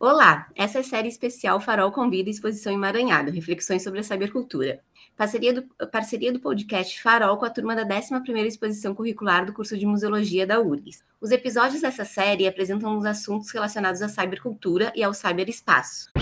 Olá, 0.00 0.46
essa 0.54 0.78
é 0.78 0.80
a 0.80 0.84
série 0.84 1.08
especial 1.08 1.60
Farol 1.60 1.90
Convida 1.90 2.30
Exposição 2.30 2.72
Emaranhado, 2.72 3.32
reflexões 3.32 3.82
sobre 3.82 3.98
a 3.98 4.02
cybercultura. 4.04 4.80
Parceria 5.16 5.52
do, 5.52 5.62
parceria 5.88 6.32
do 6.32 6.38
podcast 6.38 7.02
Farol 7.02 7.36
com 7.36 7.44
a 7.44 7.50
turma 7.50 7.74
da 7.74 7.84
11ª 7.84 8.46
Exposição 8.46 8.94
Curricular 8.94 9.44
do 9.44 9.52
curso 9.52 9.76
de 9.76 9.84
Museologia 9.84 10.46
da 10.46 10.60
URGS. 10.60 11.02
Os 11.20 11.32
episódios 11.32 11.80
dessa 11.80 12.04
série 12.04 12.46
apresentam 12.46 12.96
os 12.96 13.04
assuntos 13.04 13.50
relacionados 13.50 14.00
à 14.00 14.08
cybercultura 14.08 14.92
e 14.94 15.02
ao 15.02 15.12
cyberespaço. 15.12 16.12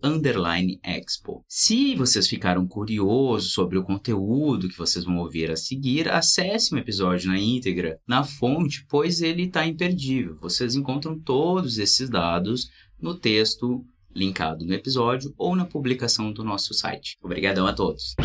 expo. 0.83 1.32
Se 1.55 1.93
vocês 1.93 2.27
ficaram 2.27 2.67
curiosos 2.67 3.53
sobre 3.53 3.77
o 3.77 3.83
conteúdo 3.83 4.67
que 4.67 4.75
vocês 4.75 5.05
vão 5.05 5.19
ouvir 5.19 5.51
a 5.51 5.55
seguir, 5.55 6.09
acesse 6.09 6.73
o 6.73 6.75
um 6.75 6.79
episódio 6.79 7.29
na 7.29 7.37
íntegra 7.37 7.99
na 8.07 8.23
fonte, 8.23 8.83
pois 8.89 9.21
ele 9.21 9.43
está 9.43 9.63
imperdível. 9.63 10.35
Vocês 10.37 10.73
encontram 10.73 11.19
todos 11.19 11.77
esses 11.77 12.09
dados 12.09 12.71
no 12.99 13.13
texto 13.13 13.85
linkado 14.15 14.65
no 14.65 14.73
episódio 14.73 15.31
ou 15.37 15.55
na 15.55 15.63
publicação 15.63 16.33
do 16.33 16.43
nosso 16.43 16.73
site. 16.73 17.19
Obrigadão 17.21 17.67
a 17.67 17.73
todos. 17.73 18.15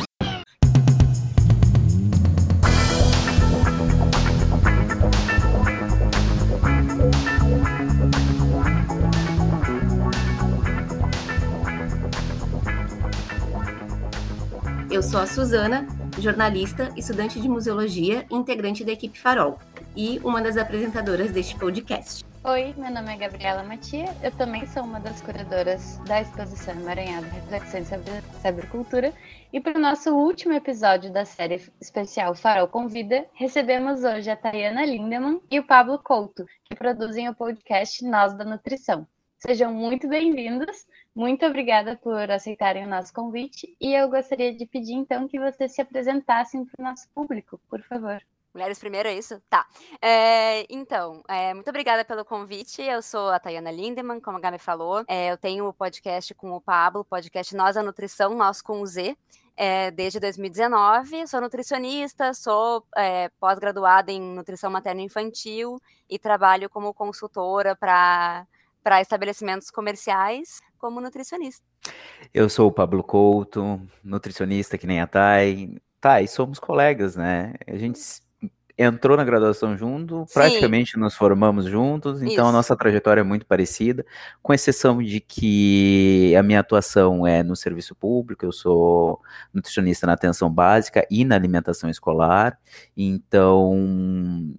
Eu 14.90 15.02
sou 15.02 15.20
a 15.20 15.26
Suzana, 15.26 15.86
jornalista, 16.18 16.90
estudante 16.96 17.38
de 17.38 17.46
museologia 17.46 18.24
integrante 18.30 18.82
da 18.82 18.92
equipe 18.92 19.18
Farol, 19.20 19.58
e 19.94 20.18
uma 20.20 20.40
das 20.40 20.56
apresentadoras 20.56 21.30
deste 21.30 21.58
podcast. 21.58 22.24
Oi, 22.42 22.74
meu 22.78 22.90
nome 22.90 23.12
é 23.12 23.18
Gabriela 23.18 23.62
Matia, 23.62 24.06
eu 24.22 24.30
também 24.30 24.66
sou 24.66 24.84
uma 24.84 24.98
das 24.98 25.20
curadoras 25.20 25.98
da 26.06 26.22
exposição 26.22 26.72
Emaranhado 26.72 27.26
Reflexões 27.26 27.86
sobre 27.86 28.10
Cybercultura, 28.40 29.12
e 29.52 29.60
para 29.60 29.76
o 29.76 29.80
nosso 29.80 30.10
último 30.10 30.54
episódio 30.54 31.12
da 31.12 31.26
série 31.26 31.60
especial 31.78 32.34
Farol 32.34 32.66
Convida, 32.66 33.26
recebemos 33.34 34.04
hoje 34.04 34.30
a 34.30 34.36
Tayana 34.36 34.86
Lindemann 34.86 35.42
e 35.50 35.60
o 35.60 35.66
Pablo 35.66 35.98
Couto, 35.98 36.46
que 36.64 36.74
produzem 36.74 37.28
o 37.28 37.34
podcast 37.34 38.02
Nós 38.06 38.32
da 38.32 38.44
Nutrição. 38.44 39.06
Sejam 39.38 39.72
muito 39.72 40.08
bem-vindos. 40.08 40.84
Muito 41.18 41.44
obrigada 41.44 41.96
por 41.96 42.30
aceitarem 42.30 42.84
o 42.84 42.88
nosso 42.88 43.12
convite. 43.12 43.76
E 43.80 43.92
eu 43.92 44.08
gostaria 44.08 44.54
de 44.54 44.64
pedir, 44.64 44.92
então, 44.92 45.26
que 45.26 45.36
vocês 45.36 45.74
se 45.74 45.80
apresentassem 45.80 46.64
para 46.64 46.80
o 46.80 46.88
nosso 46.88 47.08
público, 47.12 47.60
por 47.68 47.82
favor. 47.82 48.22
Mulheres 48.54 48.78
primeiro, 48.78 49.08
é 49.08 49.14
isso? 49.14 49.42
Tá. 49.50 49.66
É, 50.00 50.64
então, 50.72 51.20
é, 51.26 51.52
muito 51.52 51.68
obrigada 51.68 52.04
pelo 52.04 52.24
convite. 52.24 52.82
Eu 52.82 53.02
sou 53.02 53.30
a 53.30 53.40
Tayana 53.40 53.72
Lindemann, 53.72 54.20
como 54.20 54.36
a 54.36 54.40
Gabi 54.40 54.60
falou. 54.60 55.02
É, 55.08 55.32
eu 55.32 55.36
tenho 55.36 55.66
o 55.66 55.72
podcast 55.72 56.32
com 56.36 56.52
o 56.52 56.60
Pablo, 56.60 57.04
podcast 57.04 57.52
Nós 57.56 57.76
a 57.76 57.82
Nutrição, 57.82 58.36
Nós 58.36 58.62
com 58.62 58.80
o 58.80 58.86
Z. 58.86 59.16
É, 59.56 59.90
desde 59.90 60.20
2019. 60.20 61.26
Sou 61.26 61.40
nutricionista, 61.40 62.32
sou 62.32 62.86
é, 62.96 63.28
pós-graduada 63.40 64.12
em 64.12 64.20
nutrição 64.20 64.70
materno 64.70 65.00
infantil 65.00 65.82
e 66.08 66.16
trabalho 66.16 66.70
como 66.70 66.94
consultora 66.94 67.74
para 67.74 68.46
para 68.88 69.02
estabelecimentos 69.02 69.70
comerciais 69.70 70.62
como 70.78 70.98
nutricionista. 70.98 71.62
Eu 72.32 72.48
sou 72.48 72.68
o 72.68 72.72
Pablo 72.72 73.04
Couto, 73.04 73.78
nutricionista 74.02 74.78
que 74.78 74.86
nem 74.86 74.98
a 74.98 75.06
Thay. 75.06 75.76
Thay, 76.00 76.26
somos 76.26 76.58
colegas, 76.58 77.14
né? 77.14 77.52
A 77.66 77.76
gente 77.76 78.00
entrou 78.78 79.14
na 79.14 79.24
graduação 79.24 79.76
junto, 79.76 80.24
Sim. 80.26 80.32
praticamente 80.32 80.96
nos 80.96 81.14
formamos 81.14 81.66
juntos, 81.66 82.22
então 82.22 82.32
Isso. 82.32 82.46
a 82.46 82.52
nossa 82.52 82.74
trajetória 82.74 83.20
é 83.20 83.24
muito 83.24 83.44
parecida, 83.44 84.06
com 84.42 84.54
exceção 84.54 85.02
de 85.02 85.20
que 85.20 86.34
a 86.34 86.42
minha 86.42 86.60
atuação 86.60 87.26
é 87.26 87.42
no 87.42 87.54
serviço 87.54 87.94
público, 87.94 88.46
eu 88.46 88.52
sou 88.52 89.20
nutricionista 89.52 90.06
na 90.06 90.14
atenção 90.14 90.50
básica 90.50 91.06
e 91.10 91.26
na 91.26 91.34
alimentação 91.34 91.90
escolar, 91.90 92.58
então 92.96 94.56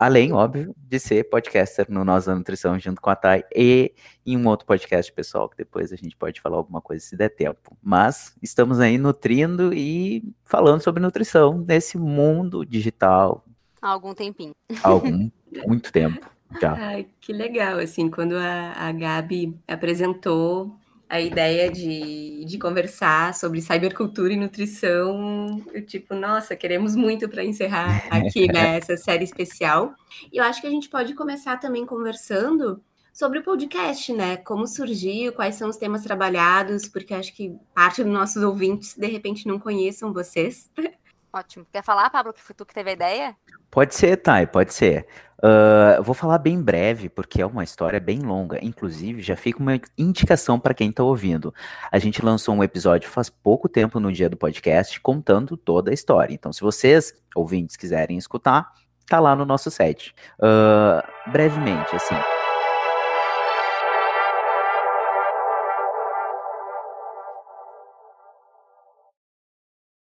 Além, 0.00 0.32
óbvio, 0.32 0.74
de 0.78 0.98
ser 0.98 1.28
podcaster 1.28 1.84
no 1.90 2.06
Nós 2.06 2.24
da 2.24 2.34
Nutrição 2.34 2.78
junto 2.78 3.02
com 3.02 3.10
a 3.10 3.14
Thay 3.14 3.44
e 3.54 3.92
em 4.24 4.34
um 4.34 4.48
outro 4.48 4.66
podcast 4.66 5.12
pessoal, 5.12 5.46
que 5.46 5.58
depois 5.58 5.92
a 5.92 5.96
gente 5.96 6.16
pode 6.16 6.40
falar 6.40 6.56
alguma 6.56 6.80
coisa 6.80 7.04
se 7.04 7.14
der 7.14 7.28
tempo. 7.28 7.76
Mas 7.82 8.34
estamos 8.40 8.80
aí 8.80 8.96
nutrindo 8.96 9.74
e 9.74 10.24
falando 10.42 10.80
sobre 10.80 11.02
nutrição 11.02 11.62
nesse 11.68 11.98
mundo 11.98 12.64
digital. 12.64 13.44
Há 13.82 13.90
algum 13.90 14.14
tempinho. 14.14 14.54
Há 14.82 14.88
algum, 14.88 15.30
muito 15.66 15.92
tempo 15.92 16.26
já. 16.58 16.72
Ai, 16.72 17.06
que 17.20 17.34
legal, 17.34 17.78
assim, 17.78 18.08
quando 18.08 18.38
a, 18.38 18.72
a 18.72 18.92
Gabi 18.92 19.54
apresentou 19.68 20.79
a 21.10 21.20
ideia 21.20 21.68
de, 21.68 22.44
de 22.44 22.56
conversar 22.56 23.34
sobre 23.34 23.60
cybercultura 23.60 24.32
e 24.32 24.36
nutrição. 24.36 25.60
Eu, 25.74 25.84
tipo, 25.84 26.14
nossa, 26.14 26.54
queremos 26.54 26.94
muito 26.94 27.28
para 27.28 27.44
encerrar 27.44 28.06
aqui 28.08 28.46
né, 28.46 28.76
essa 28.78 28.96
série 28.96 29.24
especial. 29.24 29.92
E 30.32 30.38
eu 30.38 30.44
acho 30.44 30.60
que 30.60 30.68
a 30.68 30.70
gente 30.70 30.88
pode 30.88 31.12
começar 31.14 31.56
também 31.56 31.84
conversando 31.84 32.80
sobre 33.12 33.40
o 33.40 33.42
podcast, 33.42 34.12
né? 34.12 34.36
Como 34.36 34.68
surgiu, 34.68 35.32
quais 35.32 35.56
são 35.56 35.68
os 35.68 35.76
temas 35.76 36.04
trabalhados, 36.04 36.86
porque 36.86 37.12
acho 37.12 37.34
que 37.34 37.56
parte 37.74 38.04
dos 38.04 38.12
nossos 38.12 38.42
ouvintes, 38.44 38.96
de 38.96 39.08
repente, 39.08 39.48
não 39.48 39.58
conheçam 39.58 40.12
vocês. 40.12 40.70
Ótimo. 41.32 41.66
Quer 41.72 41.82
falar, 41.82 42.10
Pablo, 42.10 42.32
que 42.32 42.42
foi 42.42 42.54
tu 42.54 42.66
que 42.66 42.74
teve 42.74 42.90
a 42.90 42.92
ideia? 42.92 43.36
Pode 43.70 43.94
ser, 43.94 44.16
Thay, 44.16 44.46
pode 44.46 44.74
ser. 44.74 45.06
Uh, 45.38 46.02
vou 46.02 46.14
falar 46.14 46.38
bem 46.38 46.60
breve, 46.60 47.08
porque 47.08 47.40
é 47.40 47.46
uma 47.46 47.64
história 47.64 48.00
bem 48.00 48.18
longa. 48.18 48.58
Inclusive, 48.62 49.22
já 49.22 49.36
fica 49.36 49.60
uma 49.60 49.80
indicação 49.96 50.58
para 50.58 50.74
quem 50.74 50.90
está 50.90 51.02
ouvindo. 51.02 51.54
A 51.90 51.98
gente 51.98 52.24
lançou 52.24 52.54
um 52.54 52.64
episódio 52.64 53.08
faz 53.08 53.30
pouco 53.30 53.68
tempo 53.68 54.00
no 54.00 54.12
dia 54.12 54.28
do 54.28 54.36
podcast, 54.36 55.00
contando 55.00 55.56
toda 55.56 55.90
a 55.90 55.94
história. 55.94 56.34
Então, 56.34 56.52
se 56.52 56.60
vocês, 56.60 57.14
ouvintes, 57.34 57.76
quiserem 57.76 58.18
escutar, 58.18 58.72
tá 59.08 59.20
lá 59.20 59.34
no 59.36 59.46
nosso 59.46 59.70
site. 59.70 60.14
Uh, 60.38 61.30
brevemente, 61.30 61.94
assim. 61.94 62.39